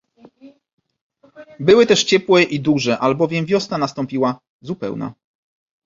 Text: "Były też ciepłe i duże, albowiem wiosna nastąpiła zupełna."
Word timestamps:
"Były 1.59 1.85
też 1.85 2.03
ciepłe 2.03 2.43
i 2.43 2.59
duże, 2.59 2.99
albowiem 2.99 3.45
wiosna 3.45 3.77
nastąpiła 3.77 4.39
zupełna." 4.61 5.13